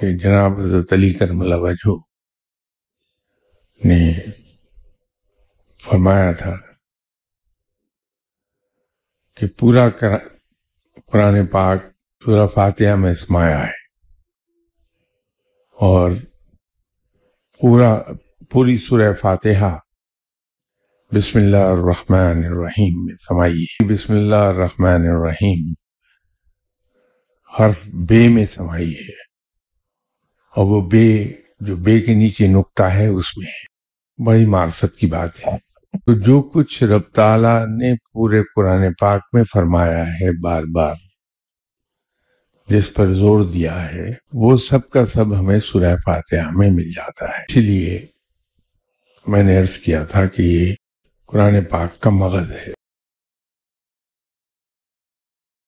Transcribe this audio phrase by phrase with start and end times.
[0.00, 1.94] کہ جناب حضرت علی کرم اللہ وجہ
[3.80, 4.00] نے
[5.84, 6.54] فرمایا تھا
[9.36, 11.78] کہ پورا قرآن پاک،
[12.24, 13.80] سورہ فاتحہ میں سمایا ہے
[15.78, 16.10] اور
[17.60, 17.90] پورا
[18.50, 19.72] پوری سورہ فاتحہ
[21.12, 25.72] بسم اللہ الرحمن الرحیم میں سمائی ہے۔ بسم اللہ الرحمن الرحیم،
[27.52, 28.94] حرف بے میں سمائی
[30.56, 33.52] और वो बे, जो बे के नीचे नुकता है उसमें
[34.18, 35.56] बड़ी मार्फत की बात है।
[35.96, 40.96] तो जो कुछ रब ताला ने पूरे पुराने पाक में फरमाया है बार बार
[42.68, 47.38] जिस पर ज़ोर दिया है, वो सब का सब हमें सुरह पाते हमें मिल जाता
[47.38, 48.08] है। इसलिए
[49.26, 50.76] मैंने अर्ज़ किया था कि ये
[51.26, 52.72] कुरान पाक का मगज है।